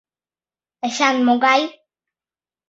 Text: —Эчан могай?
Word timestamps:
—Эчан 0.85 1.15
могай? 1.27 1.61